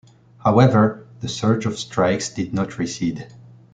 However, 0.43 1.05
the 1.19 1.27
surge 1.29 1.67
of 1.67 1.77
strikes 1.77 2.29
did 2.29 2.55
not 2.55 2.79
recede. 2.79 3.27